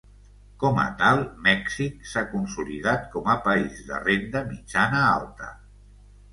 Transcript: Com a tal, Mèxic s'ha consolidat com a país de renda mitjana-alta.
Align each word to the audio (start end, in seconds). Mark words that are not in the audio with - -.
Com 0.61 0.79
a 0.83 0.85
tal, 1.01 1.21
Mèxic 1.47 2.09
s'ha 2.13 2.25
consolidat 2.33 3.07
com 3.13 3.31
a 3.35 3.37
país 3.47 3.85
de 3.93 4.03
renda 4.09 4.45
mitjana-alta. 4.51 5.55